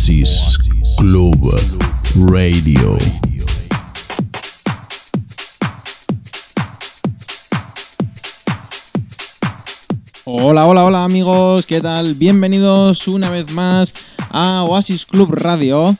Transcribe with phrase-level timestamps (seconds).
[0.00, 0.56] Oasis
[0.96, 1.54] Club
[2.26, 2.96] Radio.
[10.24, 12.14] Hola, hola, hola amigos, ¿qué tal?
[12.14, 13.92] Bienvenidos una vez más
[14.30, 15.94] a Oasis Club Radio.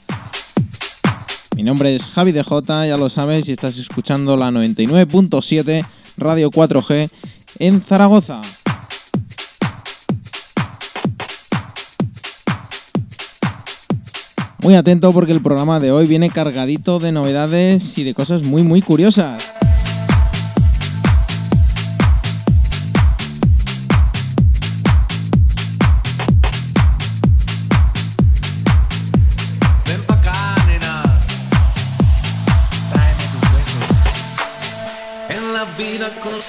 [1.54, 5.86] Mi nombre es Javi DJ, ya lo sabes, y estás escuchando la 99.7
[6.16, 7.10] Radio 4G
[7.58, 8.40] en Zaragoza.
[14.70, 18.62] Muy atento porque el programa de hoy viene cargadito de novedades y de cosas muy
[18.62, 19.49] muy curiosas.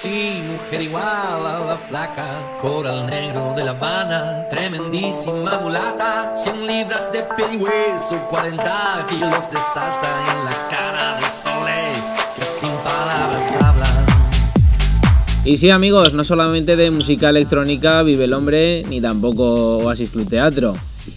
[0.02, 7.12] Conocí mujer igual a la flaca, coral negro de La Habana, tremendísima mulata, 100 libras
[7.12, 7.20] de
[7.58, 14.06] hueso, 40 kilos de salsa en la cara de soles que sin palabras hablan.
[15.44, 20.30] Y sí amigos, no solamente de música electrónica vive el hombre, ni tampoco Oasis Club
[20.30, 20.74] Teatro.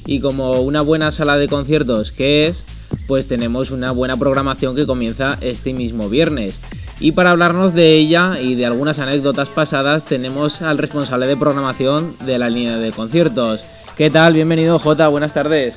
[0.06, 2.64] Y como una buena sala de conciertos que es,
[3.06, 6.60] pues tenemos una buena programación que comienza este mismo viernes.
[7.00, 12.16] Y para hablarnos de ella y de algunas anécdotas pasadas tenemos al responsable de programación
[12.24, 13.64] de la línea de conciertos.
[13.96, 14.34] ¿Qué tal?
[14.34, 15.74] Bienvenido Jota, buenas tardes.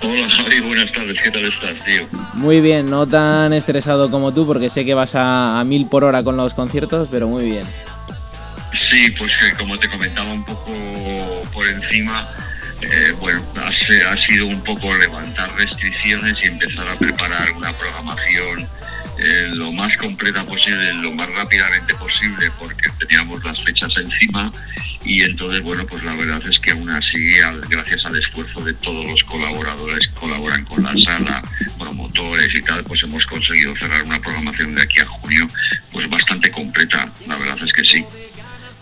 [0.00, 2.06] Hola Javi, buenas tardes, ¿qué tal estás, tío?
[2.34, 6.04] Muy bien, no tan estresado como tú porque sé que vas a, a mil por
[6.04, 7.66] hora con los conciertos, pero muy bien.
[8.90, 10.70] Sí, pues eh, como te comentaba un poco
[11.52, 12.28] por encima,
[12.82, 18.66] eh, bueno, ha sido un poco levantar restricciones y empezar a preparar una programación
[19.18, 24.50] eh, lo más completa posible, lo más rápidamente posible, porque teníamos las fechas encima
[25.04, 27.34] y entonces, bueno, pues la verdad es que aún así,
[27.68, 31.42] gracias al esfuerzo de todos los colaboradores que colaboran con la sala,
[31.76, 35.46] promotores y tal, pues hemos conseguido cerrar una programación de aquí a junio,
[35.90, 38.04] pues bastante completa, la verdad es que sí.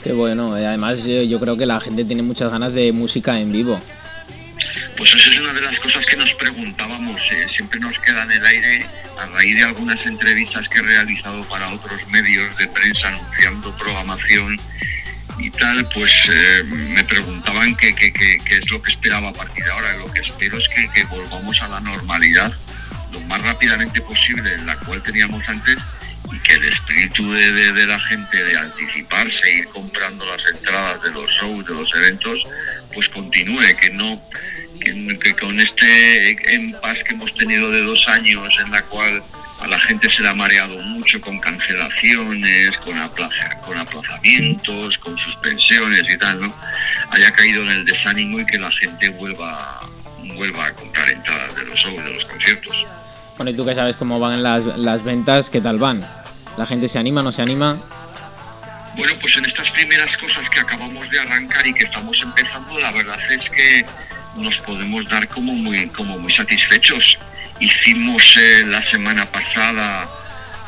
[0.02, 3.38] Qué bueno, eh, además yo, yo creo que la gente tiene muchas ganas de música
[3.40, 3.80] en vivo.
[4.96, 8.32] Pues esa es una de las cosas que nos preguntábamos, eh, siempre nos queda en
[8.32, 8.86] el aire
[9.18, 14.56] a raíz de algunas entrevistas que he realizado para otros medios de prensa anunciando programación
[15.38, 19.96] y tal, pues eh, me preguntaban qué, es lo que esperaba a partir de ahora.
[19.96, 22.52] Lo que espero es que, volvamos a la normalidad
[23.12, 25.78] lo más rápidamente posible en la cual teníamos antes
[26.30, 31.02] y que el espíritu de, de- de la gente de anticiparse, ir comprando las entradas
[31.02, 32.38] de los shows, de los eventos,
[32.92, 34.22] pues continúe, que no
[34.80, 39.22] que, que con este impasse que hemos tenido de dos años en la cual
[39.60, 45.16] a la gente se le ha mareado mucho con cancelaciones, con, aplaza- con aplazamientos, con
[45.18, 46.54] suspensiones y tal, ¿no?
[47.10, 49.80] Haya caído en el desánimo y que la gente vuelva,
[50.36, 52.76] vuelva a comprar entradas de los shows, de los conciertos.
[53.36, 56.00] Bueno, y tú que sabes cómo van las, las ventas, ¿qué tal van?
[56.56, 57.80] ¿La gente se anima, no se anima?
[58.96, 62.90] Bueno, pues en estas primeras cosas que acabamos de arrancar y que estamos empezando, la
[62.90, 63.84] verdad es que
[64.36, 67.18] nos podemos dar como muy, como muy satisfechos.
[67.60, 70.08] Hicimos eh, la semana pasada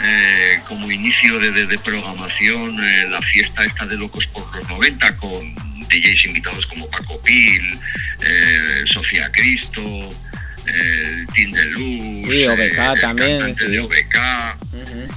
[0.05, 5.17] eh, como inicio de, de- programación eh, la fiesta esta de Locos por los 90
[5.17, 5.55] con
[5.89, 7.79] DJs invitados como Paco Pil,
[8.27, 9.83] eh, Sofía Cristo,
[10.67, 14.17] eh, Tim de Luz, Sí, OBK el también, de OBK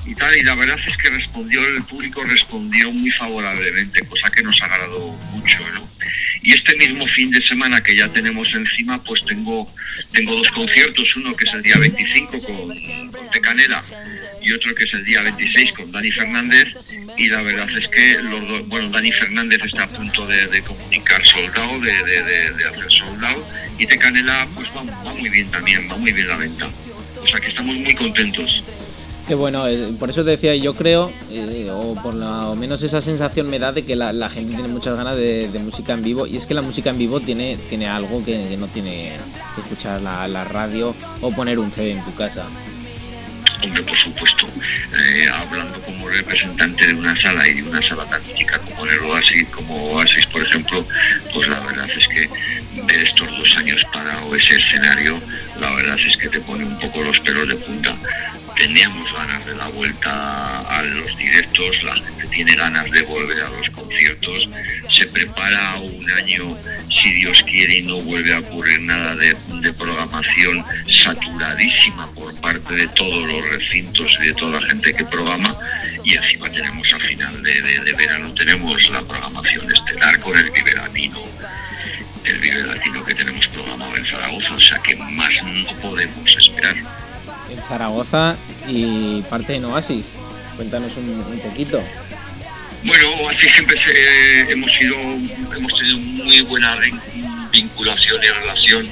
[0.06, 4.44] y tal, y la verdad es que respondió, el público respondió muy favorablemente, cosa que
[4.44, 5.90] nos agradó mucho, ¿no?
[6.44, 9.66] Y este mismo fin de semana que ya tenemos encima, pues tengo,
[10.12, 12.68] tengo dos conciertos, uno que es el día 25 con,
[13.12, 13.84] con Tecanela
[14.44, 16.68] y otro que es el día 26 con Dani Fernández,
[17.18, 20.62] y la verdad es que los dos, bueno, Dani Fernández está a punto de, de
[20.62, 23.44] comunicar soldado, de, de, de- de hacer soldado,
[23.78, 26.68] y Tecanela pues va, muy bien también, va muy bien la venta.
[27.22, 28.64] O sea que estamos muy contentos.
[29.28, 33.02] Qué bueno, eh, por eso te decía, yo creo, eh, o por lo menos esa
[33.02, 36.28] sensación me da de que la, gente tiene muchas ganas de, de música en vivo,
[36.28, 39.18] y es que la música en vivo tiene, tiene algo que, que no tiene
[39.56, 42.46] que escuchar la, la radio o poner un CD en tu casa.
[43.66, 44.48] Hombre, por supuesto,
[44.96, 49.00] eh, hablando como representante de una sala y de una sala tan mítica como el
[49.00, 50.88] Oasis, como Oasis, por ejemplo,
[51.34, 52.30] pues la verdad es que
[52.84, 55.20] ver estos dos años parados ese escenario,
[55.60, 57.96] la verdad es que te pone un poco los pelos de punta.
[58.56, 63.50] Teníamos ganas de la vuelta a los directos, la gente tiene ganas de volver a
[63.50, 64.50] los conciertos,
[64.98, 66.58] se prepara un año,
[66.90, 69.36] si Dios quiere y no vuelve a ocurrir nada de,
[69.78, 70.64] programación
[71.04, 75.56] saturadísima por parte de todos los recintos y de toda la gente que programa
[76.04, 80.50] y encima tenemos a final de, de- de verano tenemos la programación estelar con el
[80.52, 81.20] Vive Latino
[82.24, 86.76] el Vive Latino que tenemos programado en Zaragoza, o sea que más no podemos esperar.
[87.56, 88.36] En Zaragoza
[88.68, 90.18] y parte de Oasis.
[90.56, 91.84] Cuéntanos un, un poquito.
[92.84, 93.78] Bueno, así siempre
[94.52, 94.96] hemos sido,
[95.58, 98.90] hemos tenido muy buena vin- vinculación y relación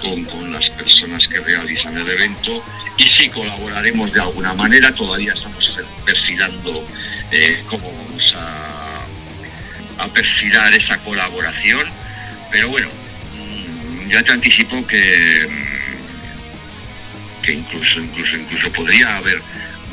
[0.00, 2.62] con, con las personas que realizan el evento
[2.98, 5.64] y sí colaboraremos de alguna manera, todavía estamos
[6.04, 6.86] perfilando
[7.30, 11.86] eh, cómo vamos a, a perfilar esa colaboración,
[12.50, 15.75] pero bueno, mm, ya te anticipo que, mm,
[17.46, 19.40] que incluso, incluso, incluso podría haber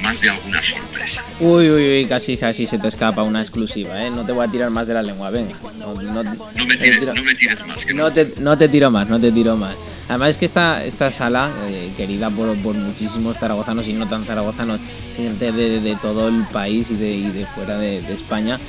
[0.02, 1.22] más de alguna sorpresa.
[1.40, 4.10] Uy, uy, uy, casi, casi se te escapa una exclusiva, ¿eh?
[4.10, 5.56] No te voy a tirar más de la lengua, venga.
[5.80, 7.80] No, no- No me tires, tiro- no me tires más.
[7.80, 7.94] Que
[8.26, 9.76] te, no te tiro más, no te tiro más.
[10.10, 14.26] Además es que esta, esta sala, eh, querida por, por muchísimos zaragozanos y no tan
[14.26, 14.82] zaragozanos,
[15.16, 18.60] gente de, de todo el país y de, y de fuera de, España,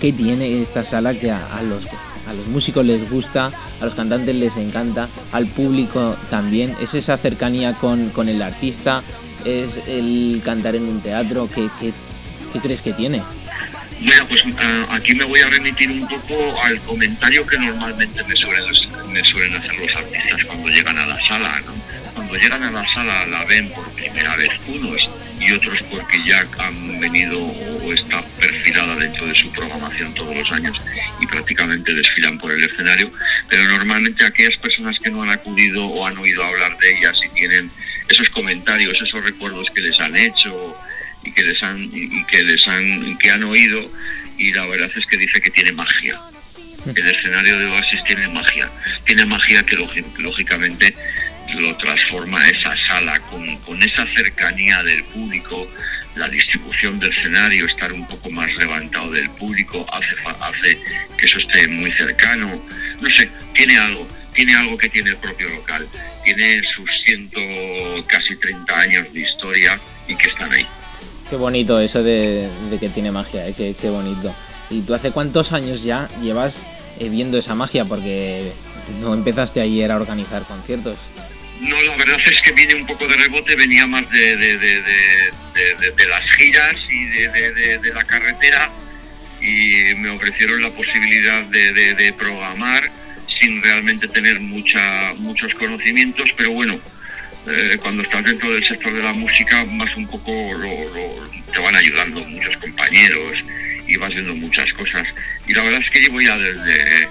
[0.00, 1.82] que tiene esta sala que a, a los,
[2.26, 6.74] a los músicos les gusta, a los cantantes les encanta, al público también.
[6.80, 9.02] Es esa cercanía con, con el artista,
[9.44, 11.48] es el cantar en un teatro.
[11.52, 11.92] ¿Qué, qué,
[12.60, 13.22] crees que tiene?
[14.00, 18.34] Bueno, pues ah, aquí me voy a remitir un poco al comentario que normalmente me
[18.34, 18.64] suelen,
[19.12, 21.85] me suelen hacer los artistas cuando llegan a la sala, ¿no?
[22.16, 24.96] Cuando llegan a la sala la ven por primera vez unos
[25.38, 30.50] y otros porque ya han venido o está perfilada dentro de su programación todos los
[30.50, 30.76] años
[31.20, 33.12] y prácticamente desfilan por el escenario,
[33.50, 37.28] pero normalmente aquellas personas que no han acudido o han oído hablar de ellas y
[37.34, 37.70] tienen
[38.08, 40.74] esos comentarios, esos recuerdos que les han hecho
[41.22, 43.90] y que les han y que les han que han oído
[44.38, 46.18] y la verdad es que dice que tiene magia.
[46.86, 48.70] El escenario de Oasis tiene magia.
[49.04, 50.94] Tiene magia que lógi- lógicamente
[51.54, 55.66] lo transforma esa sala con, con esa cercanía del público
[56.14, 60.78] la distribución del escenario estar un poco más levantado del público hace hace
[61.18, 62.60] que eso esté muy cercano
[63.00, 65.86] no sé tiene algo tiene algo que tiene el propio local
[66.24, 67.38] tiene sus ciento
[68.06, 69.78] casi 30 años de historia
[70.08, 70.66] y que están ahí
[71.28, 73.54] Qué bonito eso de, de que tiene magia, ¿eh?
[73.56, 74.32] qué, qué bonito.
[74.70, 76.62] ¿Y tú hace cuántos años ya llevas
[77.00, 77.84] eh, viendo esa magia?
[77.84, 78.52] Porque
[79.00, 80.98] no empezaste ayer a organizar conciertos.
[81.60, 84.82] No, la verdad es que viene un poco de rebote, venía más de, de, de,
[84.82, 88.70] de- las giras y de, la carretera
[89.40, 92.90] y me ofrecieron la posibilidad de, programar
[93.40, 96.78] sin realmente tener mucha, muchos conocimientos, pero bueno,
[97.48, 101.76] eh, cuando estás dentro del sector de la música más un poco lo- te van
[101.76, 103.38] ayudando muchos compañeros
[103.86, 105.06] y vas viendo muchas cosas.
[105.46, 107.08] Y la verdad es que llevo ya desde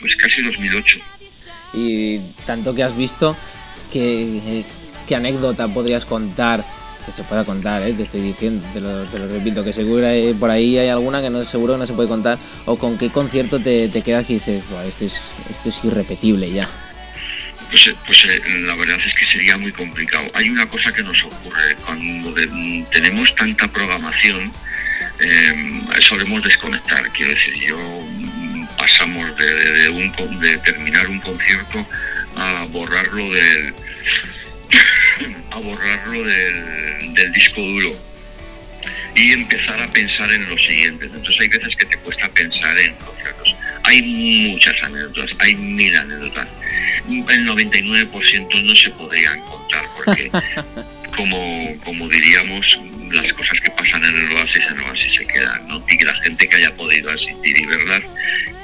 [0.00, 0.98] pues casi 2008.
[1.74, 3.36] Y tanto que has visto,
[3.90, 4.64] ¿qué,
[5.06, 6.64] qué anécdota podrías contar?
[7.06, 7.94] Que se pueda contar, ¿eh?
[7.94, 11.22] te estoy diciendo, te lo, te lo repito, que seguro hay- por ahí hay alguna
[11.22, 12.38] que no seguro que no se puede contar.
[12.66, 16.68] O con qué concierto te, quedas y dices, "Buah, esto es, esto es irrepetible ya.
[17.70, 20.26] Pues, eh, pues eh, la verdad es que sería muy complicado.
[20.34, 22.34] Hay una cosa que nos ocurre cuando
[22.92, 24.52] tenemos tanta programación,
[25.20, 27.02] eh, solemos desconectar.
[27.12, 31.86] Quiero decir, yo mm, pasamos de, de- un, de terminar un concierto
[32.40, 33.74] a borrarlo del
[35.50, 37.92] a borrarlo del, del disco duro
[39.14, 41.04] y empezar a pensar en lo siguiente.
[41.06, 43.56] Entonces hay veces que te cuesta pensar en conciertos.
[43.84, 46.48] Hay muchas anécdotas, hay mil anécdotas.
[47.08, 50.30] El 99% no se podrían contar porque,
[51.20, 52.78] como, como diríamos,
[53.12, 55.84] las cosas que pasan en el oasis, en el oasis se quedan, ¿no?
[55.86, 58.00] Y que la gente que haya podido asistir y verlas,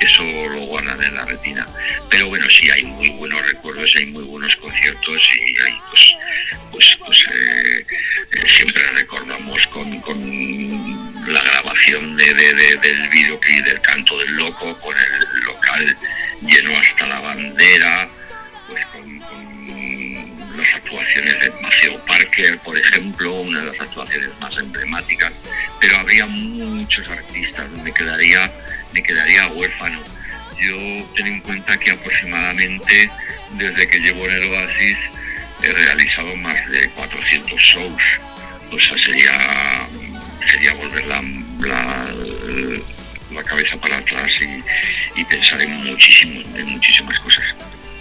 [0.00, 1.66] eso lo guardan en la retina.
[2.10, 6.02] Pero bueno, sí, hay muy buenos recuerdos, hay muy buenos conciertos y hay, pues,
[6.72, 7.84] pues, pues eh,
[8.32, 14.32] eh, siempre recordamos con, con la grabación de, de- de- del videoclip del Canto del
[14.34, 15.94] Loco, con el local
[16.40, 18.08] lleno hasta la bandera,
[20.76, 25.33] actuaciones de Maceo Parker, por ejemplo, una de las actuaciones más emblemáticas,
[25.80, 28.52] pero habría muchos artistas, me quedaría,
[28.92, 30.00] me quedaría huérfano.
[30.59, 30.76] Yo
[31.14, 33.11] ten en cuenta que aproximadamente
[33.52, 34.99] desde que llevo en el Oasis
[35.62, 38.02] he realizado más de 400 shows.
[38.71, 39.87] O sea, sería,
[40.50, 41.23] sería volver la,
[41.61, 42.06] la,
[43.33, 47.45] la cabeza para atrás y, y pensar en, muchísimo, en muchísimas cosas.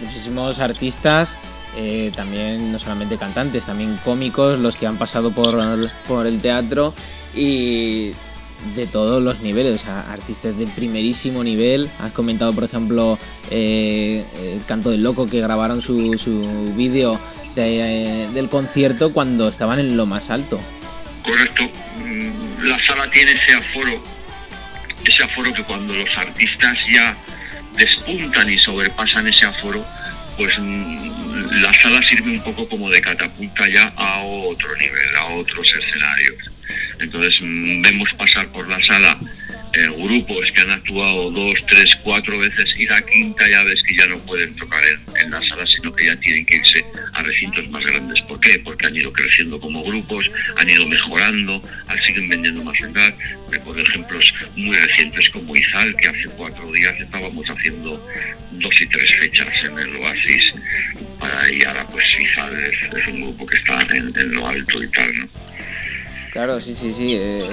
[0.01, 1.37] muchísimos artistas,
[1.75, 5.57] eh, también no solamente cantantes, también cómicos, los que han pasado por,
[6.07, 6.93] por el teatro
[7.35, 8.11] y
[8.75, 11.89] de todos los niveles, artistas de primerísimo nivel.
[11.99, 13.19] Has comentado, por ejemplo,
[13.51, 17.19] eh, el Canto del Loco, que grabaron su, su vídeo
[17.55, 20.59] de- eh, del concierto cuando estaban en lo más alto.
[21.23, 21.63] Correcto.
[22.03, 24.01] Mm, La sala tiene ese aforo,
[25.05, 27.15] ese aforo que cuando los artistas ya
[27.77, 29.85] despuntan y sobrepasan ese aforo,
[30.37, 35.25] pues mm, la sala sirve un poco como de catapulta ya a otro nivel, a
[35.25, 36.37] otros escenarios.
[36.99, 39.17] Entonces mm, vemos pasar por la sala
[39.75, 43.97] eh, grupos que han actuado dos, tres, cuatro veces y la quinta ya ves que
[43.97, 44.81] ya no pueden tocar
[45.21, 48.21] en, la sala, sino que ya tienen que irse a recintos más grandes.
[48.21, 48.57] ¿Por qué?
[48.59, 51.61] Porque han ido creciendo como grupos, han ido mejorando,
[52.05, 53.13] siguen vendiendo más entrada.
[53.49, 58.09] Recuerdo ejemplos muy recientes como Izal, que hace cuatro días estábamos haciendo
[58.51, 60.53] dos y tres fechas en el Oasis,
[61.19, 65.19] para, y ahora pues Izal es, un grupo que está en, lo alto y tal,
[65.19, 65.29] ¿no?
[66.35, 67.13] Claro, sí, sí, sí.
[67.13, 67.47] Eh,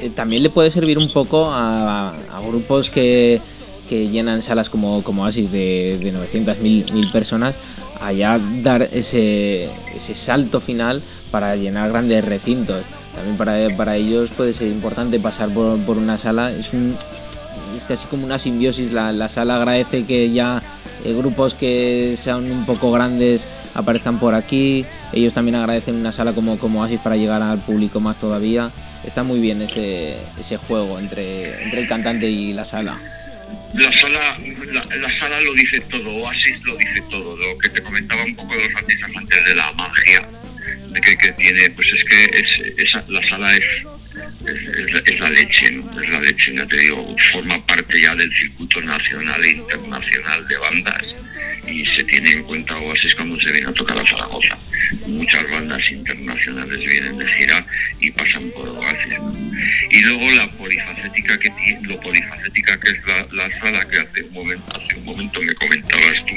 [0.00, 2.12] eh, también le puede servir un poco a,
[2.44, 3.40] grupos que,
[3.88, 7.54] llenan salas como, como Oasis de, de 900, 1000, personas,
[8.00, 12.82] allá dar ese, ese salto final para llenar grandes recintos.
[13.14, 16.50] También para, para ellos puede ser importante pasar por, por una sala.
[16.50, 16.96] Es, un,
[17.78, 18.92] es casi como una simbiosis.
[18.92, 20.64] La, la sala agradece que ya
[21.06, 24.84] eh, grupos que sean un poco grandes aparezcan por aquí.
[25.12, 28.72] Ellos también agradecen una sala como, como Oasis para llegar al público más todavía.
[29.04, 32.98] Está muy bien ese, ese juego entre, entre el cantante y la sala.
[33.74, 34.36] La sala,
[34.72, 38.54] la, sala lo dice todo, Oasis lo dice todo, lo que te comentaba un poco
[38.54, 40.28] de los artistas antes de la magia
[41.00, 43.64] que, que tiene, pues es que es, la sala es,
[44.86, 49.44] es, la leche, es la leche, ya te digo, forma parte ya del circuito nacional
[49.44, 51.02] e internacional de bandas
[51.66, 54.56] y se tiene en cuenta Oasis cuando se viene a tocar a Zaragoza.
[55.06, 57.66] Muchas bandas internacionales vienen de gira
[58.00, 59.18] y pasan por Oasis.
[59.90, 62.98] Y luego la polifacética que tiene, lo polifacética que es
[63.32, 66.34] la, sala que hace un momento, hace un momento me comentabas tú,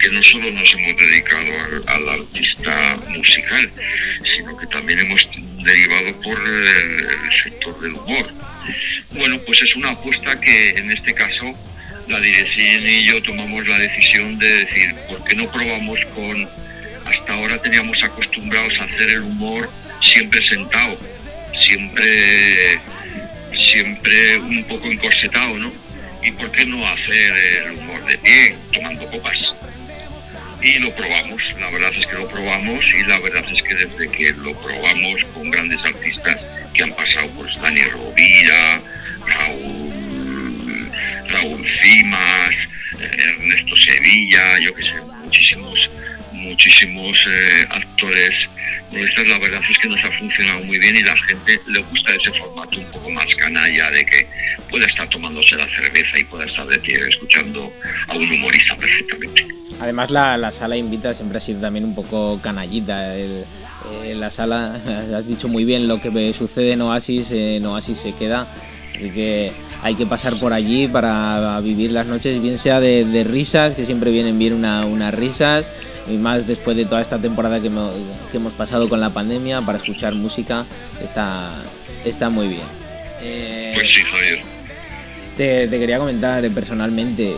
[0.00, 1.52] que no solo nos hemos dedicado
[1.86, 3.70] al, artista musical,
[4.22, 5.28] sino que también hemos
[5.66, 7.06] derivado por el
[7.42, 8.32] sector del humor.
[9.12, 11.52] Bueno, pues es una apuesta que en este caso
[12.08, 16.48] la dirección y yo tomamos la decisión de decir, ¿por qué no probamos con,
[17.04, 19.68] hasta ahora teníamos acostumbrados a hacer el humor
[20.02, 20.98] siempre sentado,
[21.66, 22.78] siempre,
[23.72, 25.72] siempre un poco encorsetado, ¿no?
[26.22, 29.36] ¿Y por qué no hacer el humor de pie, tomando copas?
[30.62, 34.10] Y lo probamos, la verdad es que lo probamos y la verdad es que desde
[34.10, 36.38] que lo probamos con grandes artistas
[36.72, 38.80] que han pasado, pues Dani Rovira,
[39.26, 39.96] Raúl
[41.28, 42.54] Raúl Cimas,
[43.00, 45.90] eh, Ernesto Sevilla, yo que sé, muchísimos,
[46.46, 48.34] muchísimos eh, actores.
[48.90, 52.14] Bueno, la verdad es que nos ha funcionado muy bien y la gente le gusta
[52.14, 54.28] ese formato un poco más canalla de que
[54.70, 57.70] pueda estar tomándose la cerveza y pueda estar de pie escuchando
[58.08, 59.46] a un humorista perfectamente.
[59.80, 63.16] Además la, la sala invita siempre ha sido también un poco canallita.
[63.16, 63.44] El,
[64.04, 64.74] eh, la sala,
[65.16, 68.46] has dicho muy bien lo que sucede en Oasis, en Oasis se queda.
[68.94, 73.74] Así que hay que pasar por allí para vivir las noches, bien sea de, risas,
[73.74, 75.68] que siempre vienen bien unas risas,
[76.08, 80.14] y más después de toda esta temporada que hemos, pasado con la pandemia, para escuchar
[80.14, 80.64] música,
[81.02, 81.62] está,
[82.04, 82.66] está muy bien.
[83.22, 84.42] Eh, pues sí, Javier.
[85.36, 87.34] Te, quería comentar personalmente,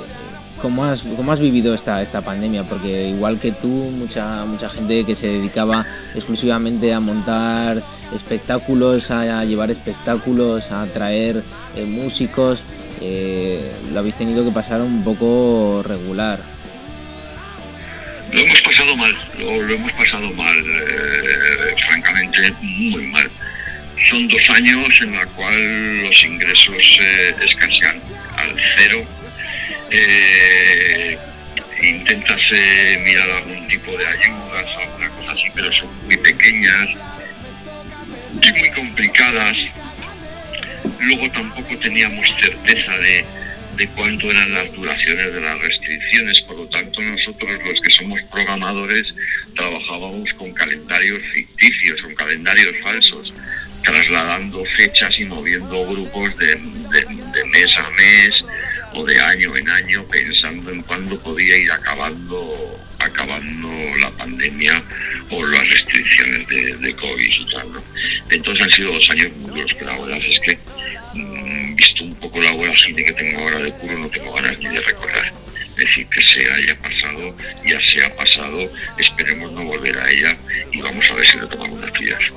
[0.60, 2.64] ¿Cómo has, ¿Cómo has vivido esta, esta pandemia?
[2.64, 7.80] Porque igual que tú, mucha, mucha gente que se dedicaba exclusivamente a montar
[8.12, 11.44] espectáculos, a, llevar espectáculos, a traer
[11.76, 12.60] eh, músicos,
[13.00, 16.40] eh, lo habéis tenido que pasar un poco regular.
[19.38, 23.30] Lo hemos pasado mal, eh, francamente muy mal.
[24.10, 26.76] Son dos años en los cuales los ingresos
[27.40, 28.00] escasean
[28.36, 29.06] al cero
[29.90, 31.18] eh,
[31.82, 36.88] intentas eh, mirar algún tipo de ayudas, alguna cosa así, pero son muy pequeñas
[38.42, 39.56] y muy complicadas.
[41.00, 43.24] Luego tampoco teníamos certeza de,
[43.78, 48.20] de cuánto eran las duraciones de las restricciones, por lo tanto nosotros los que somos
[48.22, 49.14] programadores
[49.54, 53.32] trabajábamos con calendarios ficticios, con calendarios falsos,
[53.84, 58.44] trasladando fechas y moviendo grupos de, de mes a mes
[58.94, 63.68] o de año en año pensando en cuándo podía ir acabando acabando
[64.00, 64.82] la pandemia
[65.30, 67.68] o las restricciones de, COVID y tal.
[68.30, 70.58] Entonces han sido dos años muy duros, pero la verdad es que,
[71.18, 74.68] mm, visto un poco la gente que tengo ahora de puro, no tengo ganas ni
[74.68, 75.32] de recordar.
[75.70, 80.36] Es decir, que se haya pasado, ya se ha pasado, esperemos no volver a ella
[80.72, 82.32] y vamos a ver si le tomamos las piedras.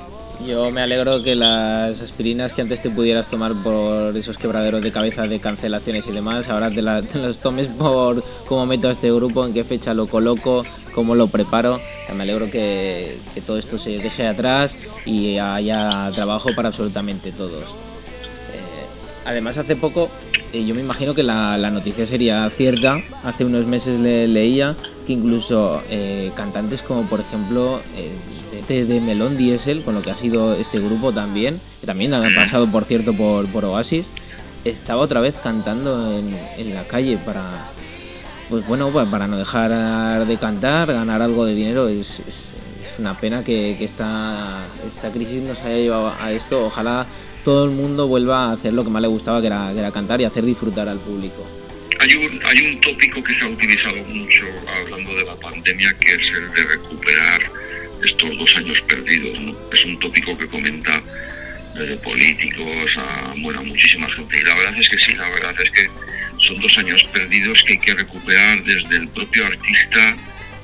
[0.46, 4.90] Yo me alegro que las aspirinas que antes te pudieras tomar por esos quebraderos de
[4.90, 9.46] cabeza de cancelaciones y demás, ahora te, las tomes por cómo meto a este grupo,
[9.46, 11.80] en qué fecha lo coloco, cómo lo preparo.
[12.14, 17.62] Me alegro que, todo esto se deje atrás y haya trabajo para absolutamente todos.
[17.62, 18.86] Eh,
[19.24, 20.10] además, hace poco,
[20.52, 25.12] eh, yo me imagino que la, noticia sería cierta, hace unos meses le, leía que
[25.12, 30.54] incluso eh, cantantes como por ejemplo eh, de Melón Diesel, con lo que ha sido
[30.54, 34.08] este grupo también, también han pasado por cierto por, Oasis,
[34.64, 37.70] estaba otra vez cantando en, la calle para,
[38.48, 41.88] pues bueno, para no dejar de cantar, ganar algo de dinero.
[41.88, 42.54] Es, es,
[42.98, 46.66] una pena que, esta, esta crisis nos haya llevado a esto.
[46.66, 47.06] Ojalá
[47.44, 49.90] todo el mundo vuelva a hacer lo que más le gustaba, que era, que era
[49.90, 51.42] cantar y hacer disfrutar al público.
[52.02, 56.14] Hay un, hay un tópico que se ha utilizado mucho hablando de la pandemia, que
[56.14, 57.40] es el de recuperar
[58.04, 59.38] estos dos años perdidos.
[59.72, 61.00] Es un tópico que comenta
[61.76, 64.36] desde políticos a bueno, muchísima gente.
[64.36, 65.88] Y la verdad es que sí, la verdad es que
[66.44, 70.16] son dos años perdidos que hay que recuperar desde el propio artista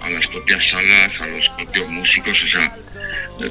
[0.03, 2.43] a las propias salas, a los propios músicos.
[2.43, 2.77] O sea,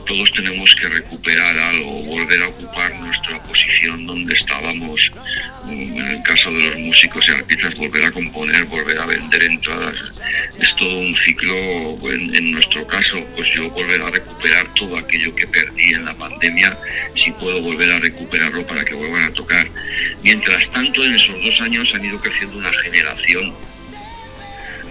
[0.06, 5.12] todos tenemos que recuperar algo, volver a ocupar nuestra posición donde estábamos,
[5.70, 9.96] en el caso de los músicos y artistas, volver a componer, volver a vender entradas.
[10.60, 15.48] Es todo un ciclo, en, nuestro caso, pues yo volver a recuperar todo aquello que
[15.48, 16.78] perdí en la pandemia,
[17.24, 19.70] si puedo volver a recuperarlo para que vuelvan a tocar.
[20.24, 23.54] Mientras tanto, en esos dos años han ido creciendo una generación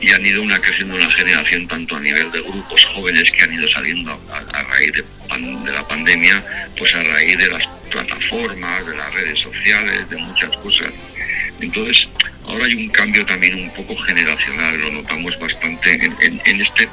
[0.00, 3.52] y han ido una creciendo una generación tanto a nivel de grupos jóvenes que han
[3.52, 6.42] ido saliendo a, raíz de, la pandemia,
[6.76, 10.92] pues a raíz de las plataformas, de las redes sociales, de muchas cosas.
[11.60, 12.06] Entonces,
[12.44, 16.88] ahora hay un cambio también un poco generacional, lo notamos bastante en, este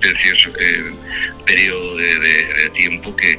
[0.00, 0.92] precioso eh,
[1.46, 3.38] periodo de tiempo que,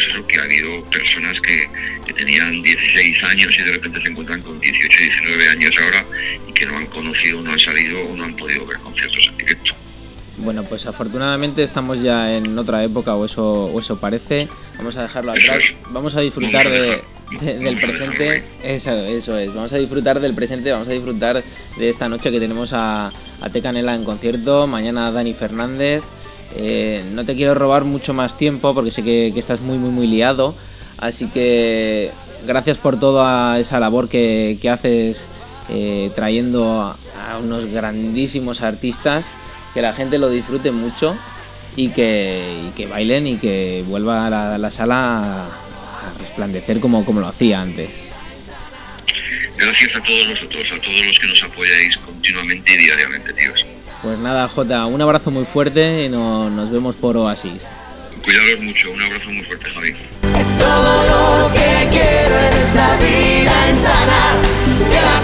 [0.00, 1.68] pues eso que ha habido personas que,
[2.14, 6.04] tenían 16 años y de repente se encuentran con 18, 19 años ahora
[6.48, 9.36] y que no han conocido, no han salido o no han podido ver conciertos en
[9.36, 9.74] directo.
[10.38, 14.48] Bueno, pues afortunadamente estamos ya en otra época, o eso, o eso parece.
[14.76, 15.62] Vamos a dejarlo atrás.
[15.90, 18.42] Vamos a disfrutar del presente.
[18.64, 19.54] Eso, eso es.
[19.54, 21.44] Vamos a disfrutar del presente, vamos a disfrutar
[21.78, 24.66] de esta noche que tenemos a, a Tecanela en concierto.
[24.66, 26.02] Mañana Dani Fernández.
[26.56, 30.06] Eh, no te quiero robar mucho más tiempo porque sé que, estás muy, muy, muy
[30.06, 30.56] liado.
[30.98, 32.12] Así que
[32.46, 35.26] gracias por toda esa labor que, haces
[35.68, 39.26] eh, trayendo a, unos grandísimos artistas.
[39.74, 41.16] Que la gente lo disfrute mucho
[41.76, 47.60] y que, bailen y que vuelva a la, sala a, resplandecer como, como lo hacía
[47.60, 47.90] antes.
[49.56, 53.79] Gracias a todos vosotros, a todos los que nos apoyáis continuamente y diariamente, tíos.
[54.02, 57.66] Pues nada, Jota, un abrazo muy fuerte y nos vemos por Oasis.
[58.24, 59.90] Cuidaros mucho, un abrazo muy fuerte, Javi.
[59.90, 64.36] Es todo lo que quiero en esta vida insana,
[64.88, 65.20] que la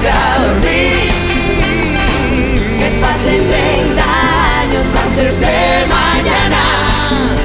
[2.78, 4.04] que pasen 30
[4.60, 7.35] años antes de mañana.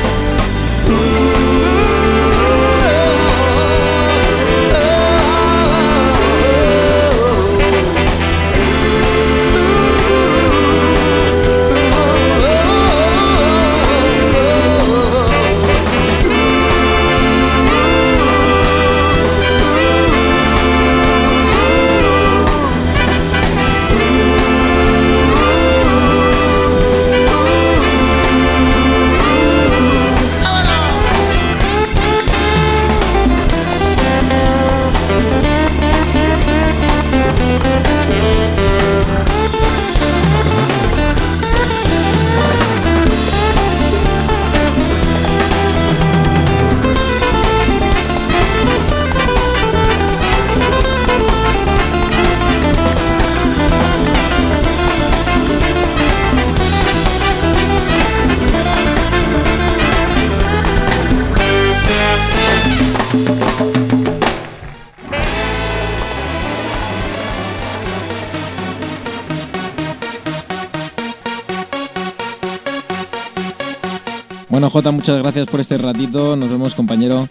[74.59, 76.35] Jota, muchas gracias por este ratito.
[76.37, 77.27] Nos vemos, compañero.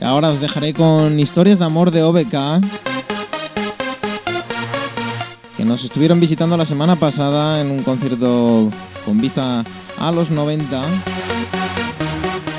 [0.00, 2.62] Ahora os dejaré con historias de amor de OBK.
[5.56, 8.70] Que nos estuvieron visitando la semana pasada en un concierto
[9.04, 9.64] con vista
[9.98, 10.82] a los 90.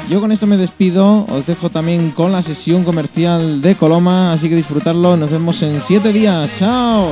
[0.10, 1.26] Yo con esto me despido.
[1.30, 4.34] Os dejo también con la sesión comercial de Coloma.
[4.34, 5.16] Así que disfrutarlo.
[5.16, 6.50] Nos vemos en 7 días.
[6.60, 7.10] ¡Chao!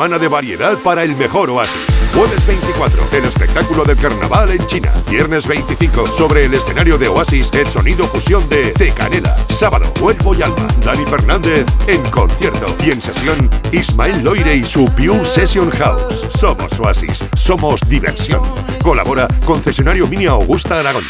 [0.00, 1.76] Semana de variedad para el mejor oasis.
[2.14, 4.90] Jueves 24, el espectáculo del carnaval en China.
[5.10, 9.36] Viernes 25, sobre el escenario de Oasis, el sonido fusión de Te Canela.
[9.50, 10.68] Sábado, Cuerpo y Alma.
[10.82, 12.64] Dani Fernández en concierto.
[12.82, 16.26] Y en sesión, Ismael Loire y su Pew Session House.
[16.30, 18.40] Somos Oasis, somos diversión.
[18.82, 21.04] Colabora concesionario Mini Augusta Aragón.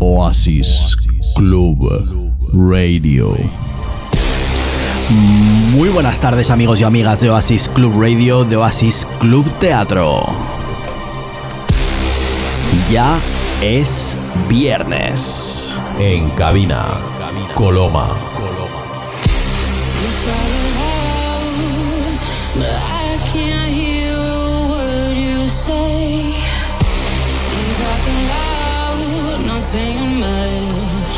[0.00, 0.98] Oasis
[1.34, 1.88] Club
[2.52, 3.63] Radio.
[5.10, 10.24] Muy buenas tardes amigos y amigas de Oasis Club Radio, de Oasis Club Teatro.
[12.90, 13.18] Ya
[13.60, 14.16] es
[14.48, 15.82] viernes.
[15.98, 16.86] En cabina,
[17.54, 18.08] Coloma.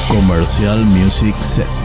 [0.08, 1.75] Commercial Music Set.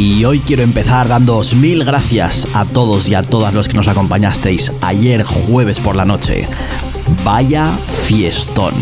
[0.00, 3.86] Y hoy quiero empezar dándoos mil gracias a todos y a todas los que nos
[3.86, 6.48] acompañasteis ayer jueves por la noche.
[7.22, 7.70] Vaya
[8.06, 8.72] fiestón.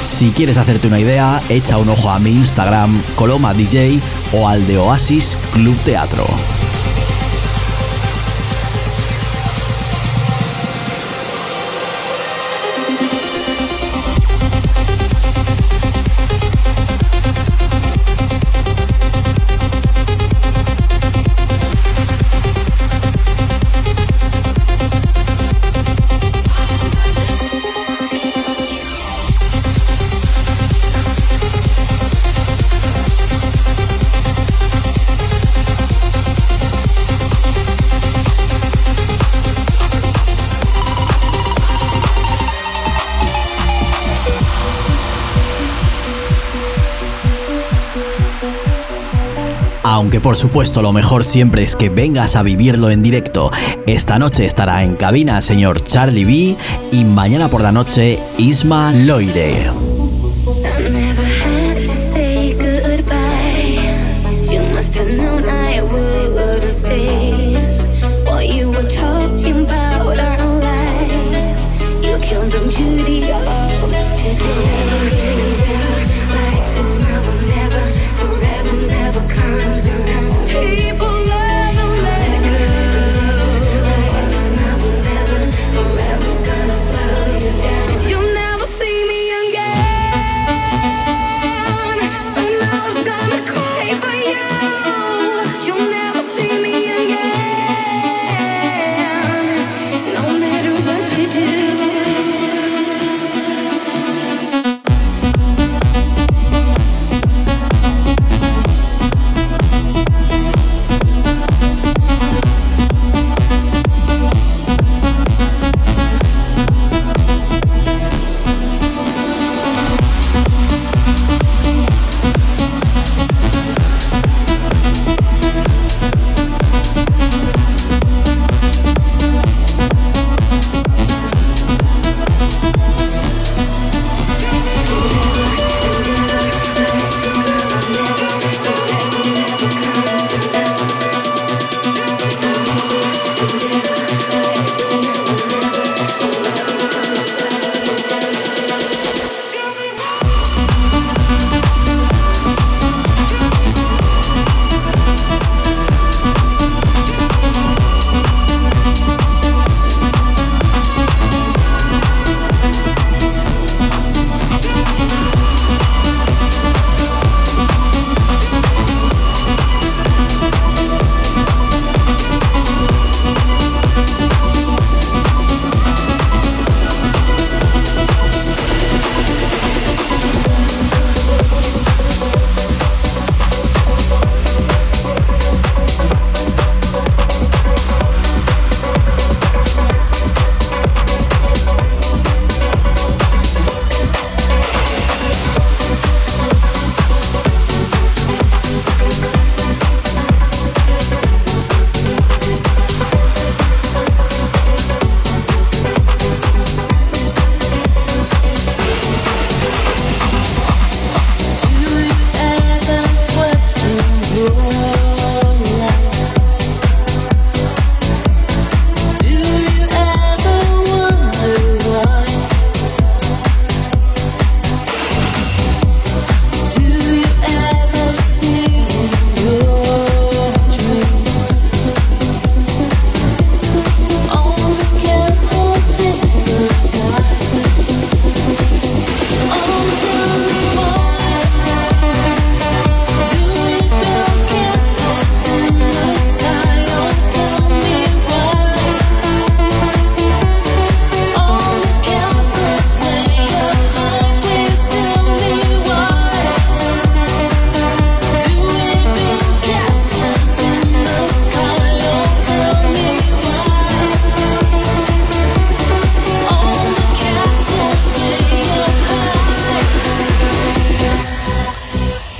[0.00, 3.98] Si quieres hacerte una idea, echa un ojo a mi Instagram, Coloma DJ
[4.32, 6.24] o al de Oasis Club Teatro.
[49.88, 53.52] Aunque por supuesto lo mejor siempre es que vengas a vivirlo en directo.
[53.86, 56.56] Esta noche estará en cabina señor Charlie B
[56.90, 59.95] y mañana por la noche Isma Loire.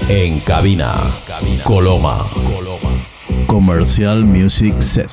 [0.09, 0.95] En cabina,
[1.65, 2.25] Coloma.
[3.49, 5.11] Comercial Music Set.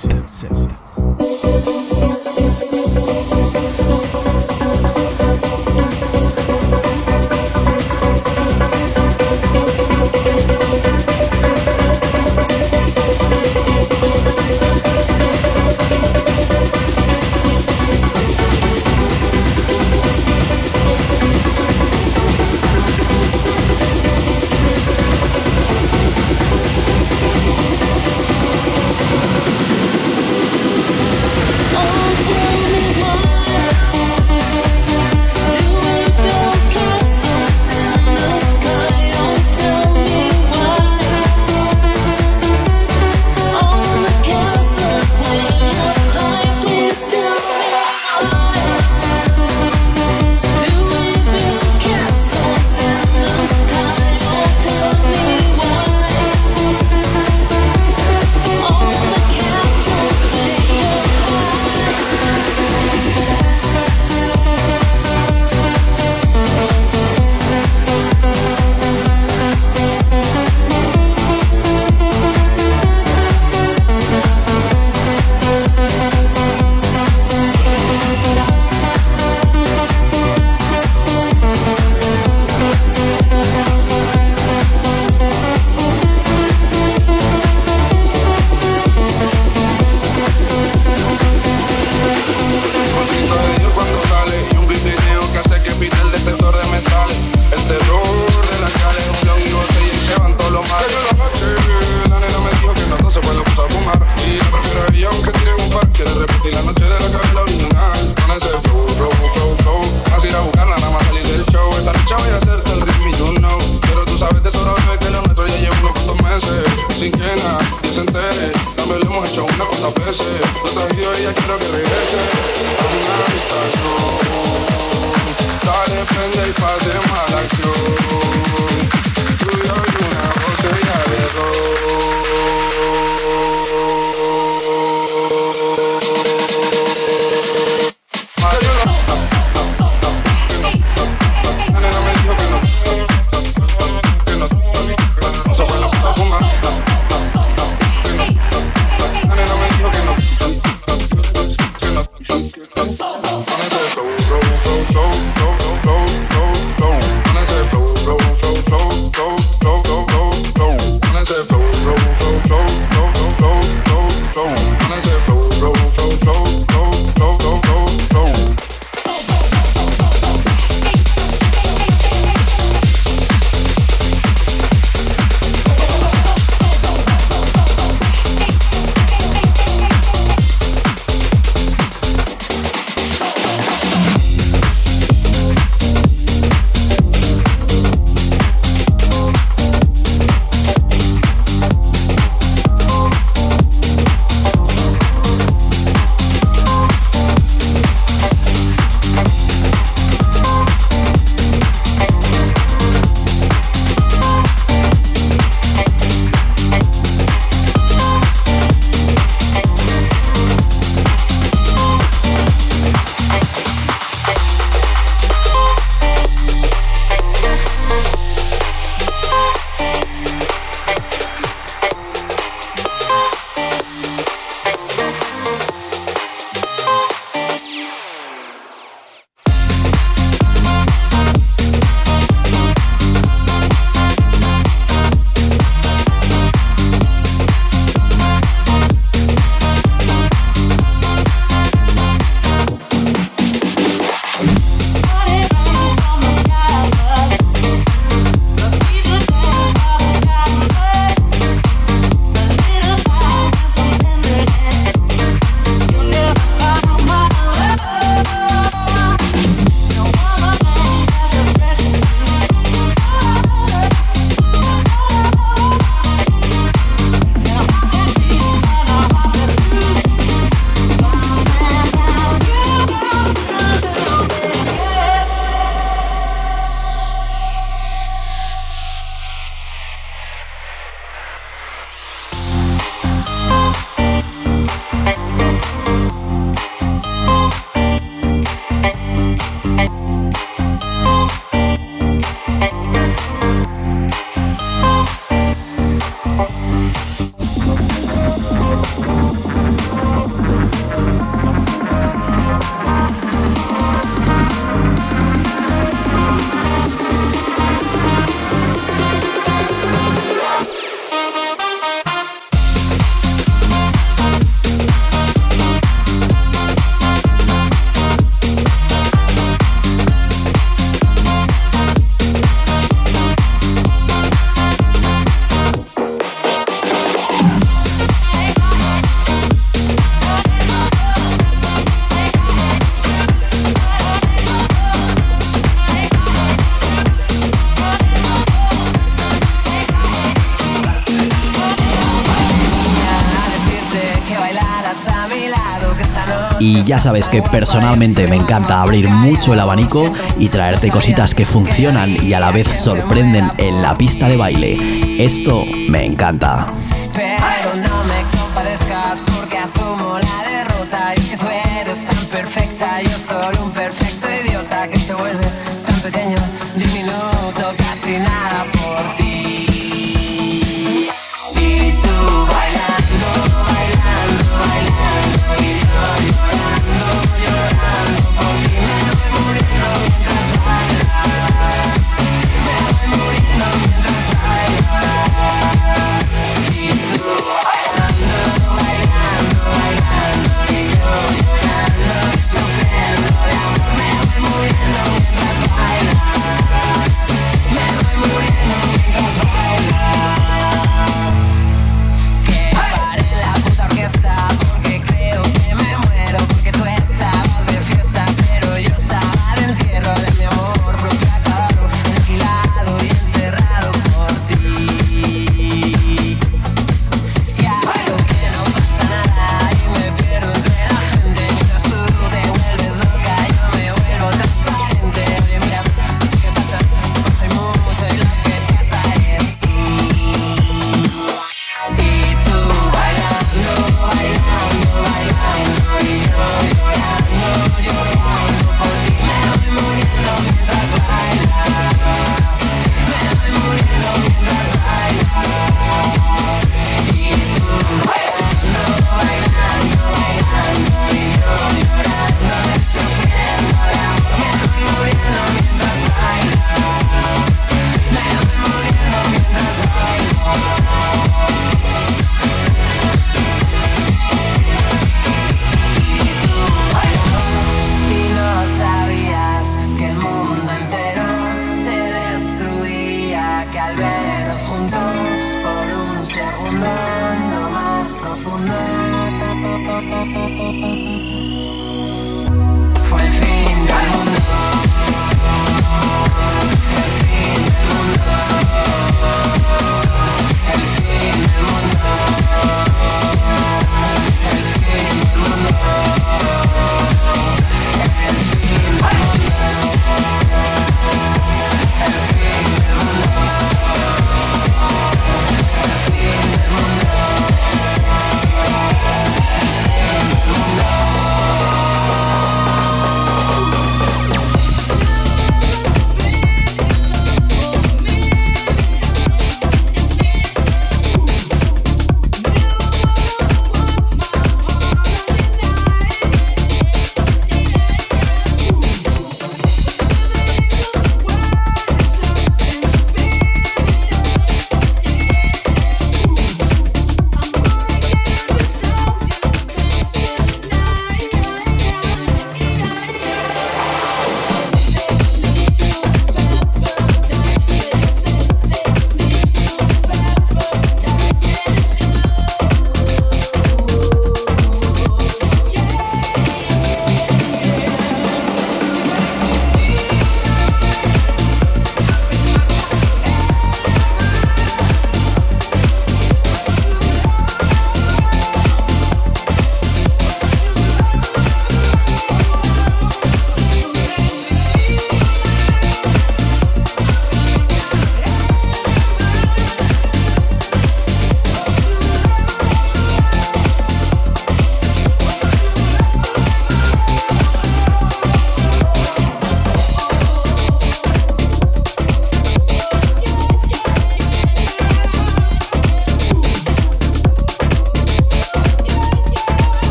[346.64, 351.45] y ya sabes que personalmente me encanta abrir mucho el abanico y traerte cositas que
[351.45, 354.78] funcionan y a la vez sorprenden en la pista de baile.
[355.22, 356.72] Esto me encanta.
[357.14, 361.14] Pero no me compadezcas porque asumo la derrota.
[361.18, 361.45] Y es que tú
[361.82, 365.43] eres tan perfecta, yo solo un perfecto idiota que se vuelve.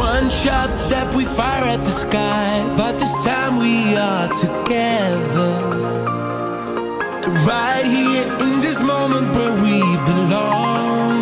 [0.00, 5.52] One shot that we fire at the sky, but this time we are together.
[7.46, 11.19] Right here in this moment where we belong.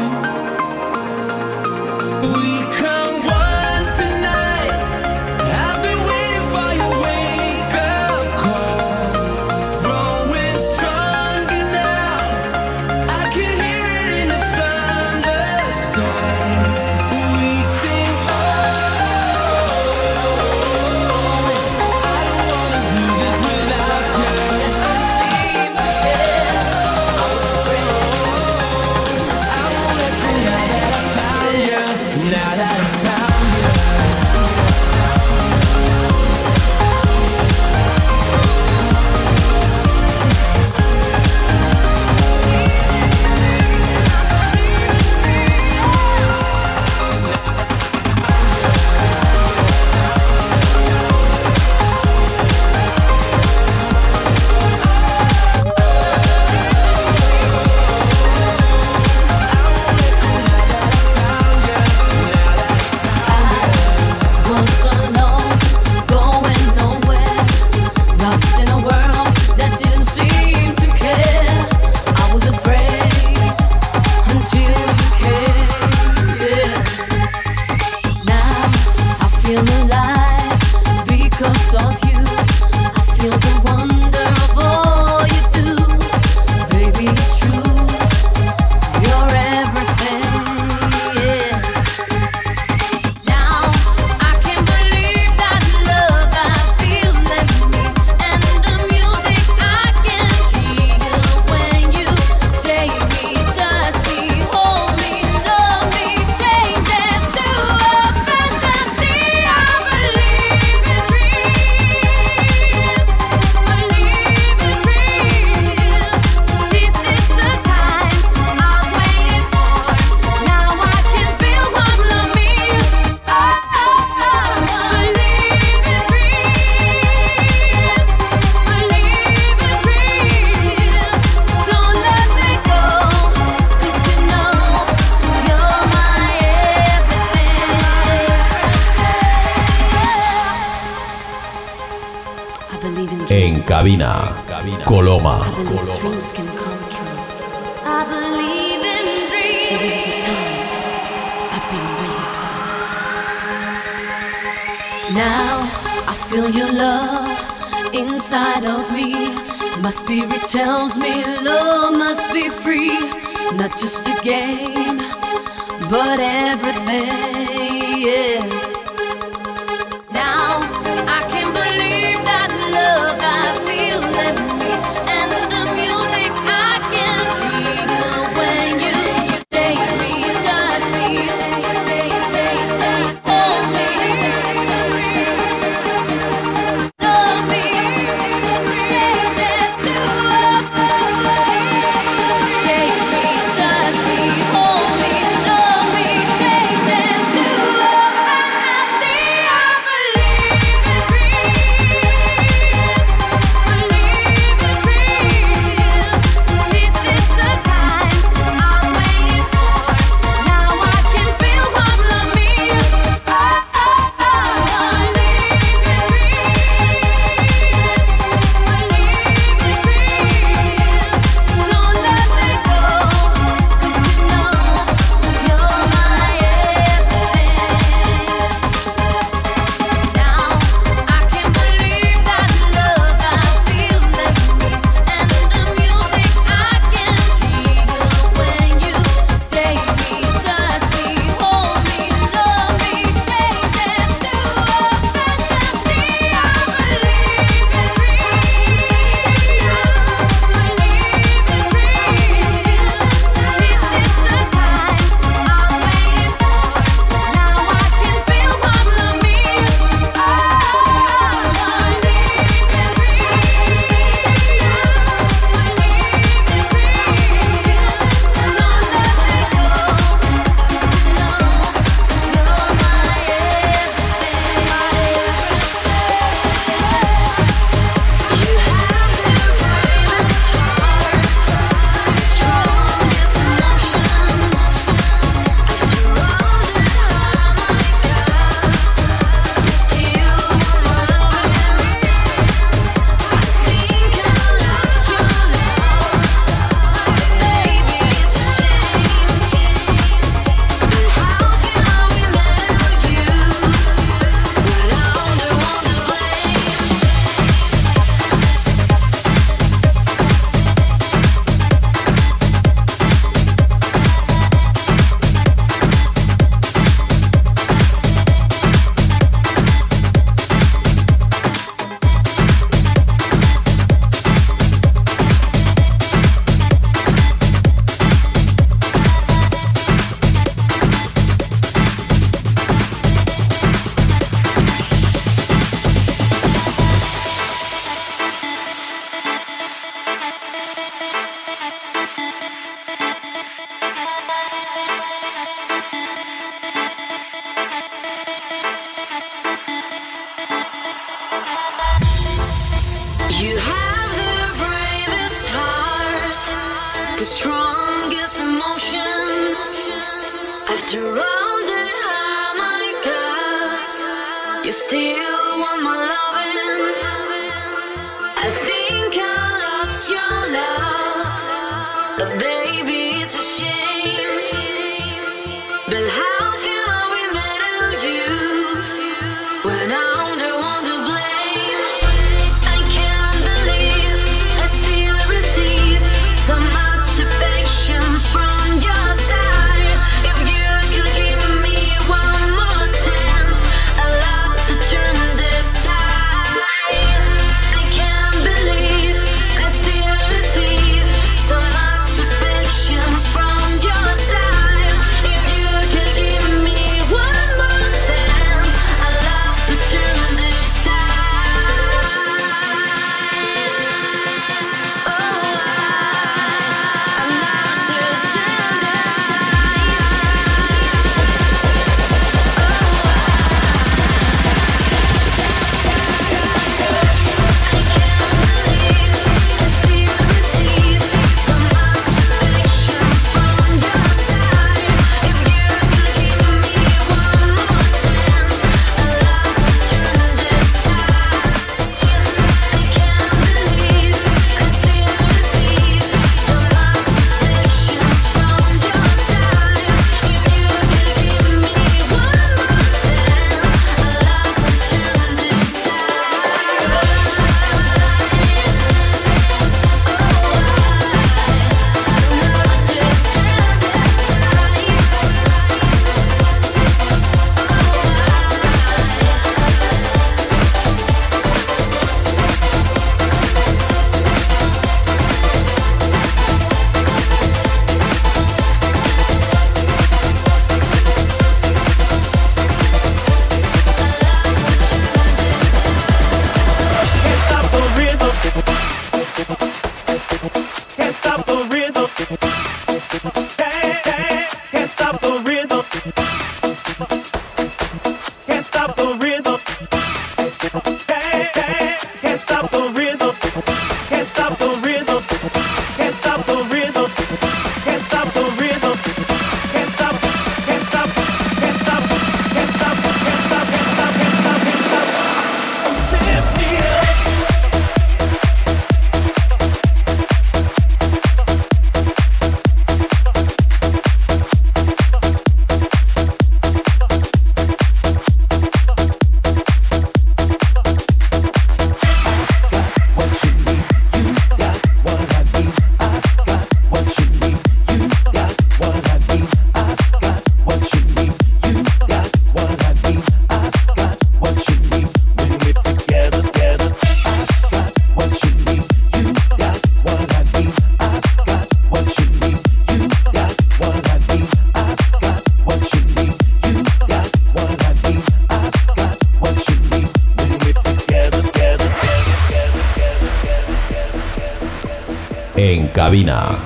[565.61, 566.57] En cabina,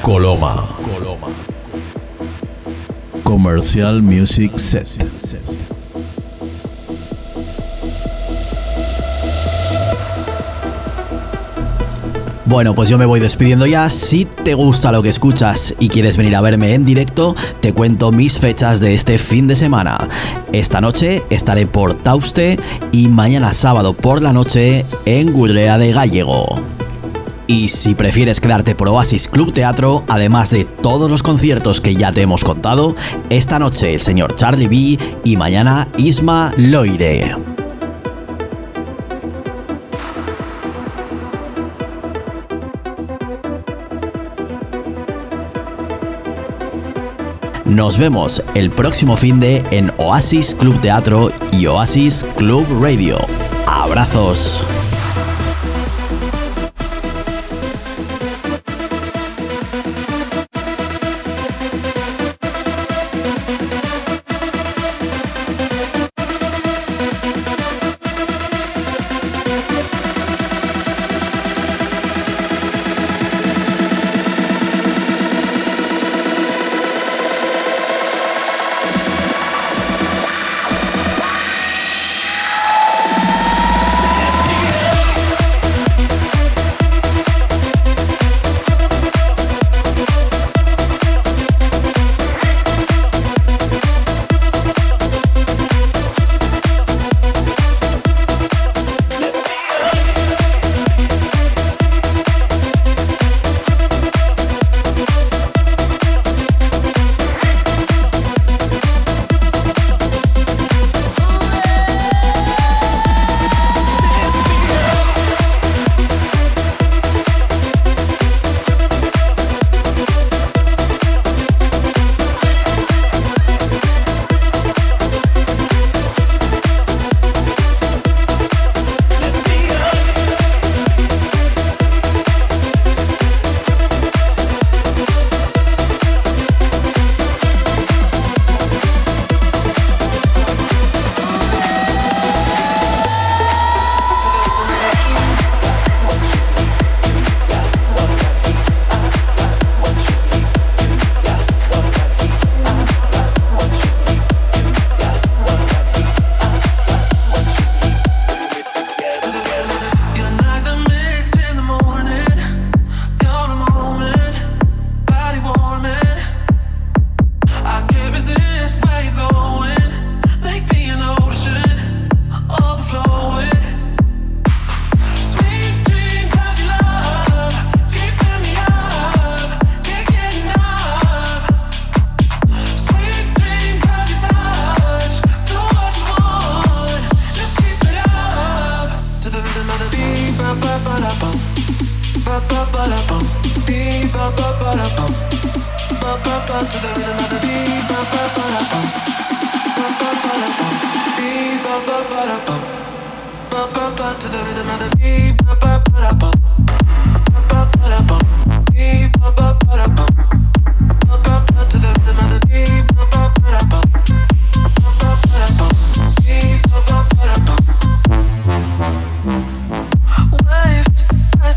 [0.00, 0.64] Coloma.
[3.22, 4.86] Commercial Music Set.
[12.46, 13.90] Bueno, pues yo me voy despidiendo ya.
[13.90, 18.12] Si te gusta lo que escuchas y quieres venir a verme en directo, te cuento
[18.12, 20.08] mis fechas de este fin de semana.
[20.54, 22.58] Esta noche estaré por Tauste
[22.92, 26.77] y mañana sábado por la noche en Gurrea de Gallego.
[27.48, 32.12] Y si prefieres quedarte por Oasis Club Teatro, además de todos los conciertos que ya
[32.12, 32.94] te hemos contado,
[33.30, 37.34] esta noche el señor Charlie B y mañana Isma Loire.
[47.64, 53.16] Nos vemos el próximo fin de en Oasis Club Teatro y Oasis Club Radio.
[53.66, 54.62] Abrazos.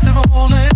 [0.02, 0.71] dice rolling.